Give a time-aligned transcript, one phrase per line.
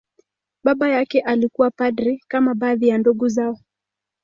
[0.63, 3.59] Baba yake alikuwa padri, kama baadhi ya ndugu zao.